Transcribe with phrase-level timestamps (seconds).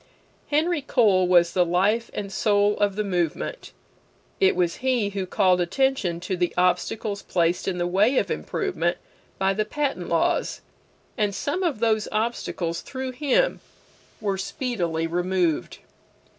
[0.49, 3.71] Henry Cole was the life and soul of the movement.
[4.39, 8.97] It was he who called attention to the obstacles placed in the way of improvement
[9.37, 10.61] by the patent laws,
[11.19, 13.61] and some of those obstacles, through him,
[14.19, 15.77] were speedily removed.